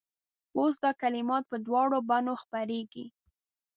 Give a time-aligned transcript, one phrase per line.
[0.57, 3.05] اوس دا کلمات په دواړو بڼو خپرېږي.